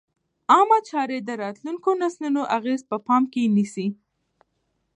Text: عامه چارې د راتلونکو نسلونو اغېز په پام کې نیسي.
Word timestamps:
عامه 0.53 0.79
چارې 0.89 1.17
د 1.21 1.29
راتلونکو 1.43 1.89
نسلونو 2.01 2.41
اغېز 2.57 2.81
په 2.89 2.97
پام 3.07 3.23
کې 3.33 3.43
نیسي. 3.55 3.87